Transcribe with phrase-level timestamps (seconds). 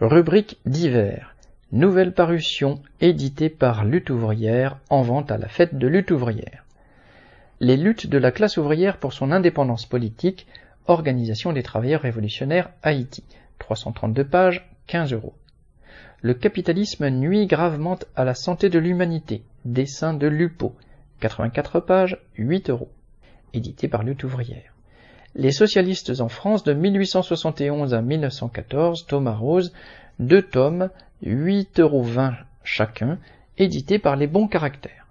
[0.00, 1.34] Rubrique divers.
[1.72, 6.64] Nouvelle parution éditée par Lutte ouvrière en vente à la fête de Lutte ouvrière.
[7.58, 10.46] Les luttes de la classe ouvrière pour son indépendance politique,
[10.86, 13.24] Organisation des travailleurs révolutionnaires Haïti.
[13.58, 15.34] 332 pages, 15 euros.
[16.22, 19.42] Le capitalisme nuit gravement à la santé de l'humanité.
[19.64, 20.76] Dessin de Lupo.
[21.18, 22.92] 84 pages, 8 euros.
[23.52, 24.77] Édité par Lutte ouvrière.
[25.38, 29.72] Les socialistes en France de 1871 à 1914, Thomas Rose,
[30.18, 30.90] deux tomes,
[31.24, 32.04] 8,20 euros
[32.64, 33.18] chacun,
[33.56, 35.06] édités par les bons caractères.